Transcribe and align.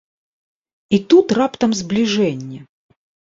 І 0.97 0.99
тут 1.13 1.27
раптам 1.39 1.77
збліжэнне! 1.81 2.59